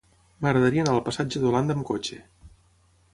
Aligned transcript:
M'agradaria 0.45 0.81
anar 0.83 0.95
al 0.95 1.03
passatge 1.09 1.43
d'Holanda 1.43 1.75
amb 1.77 1.87
cotxe. 1.91 2.19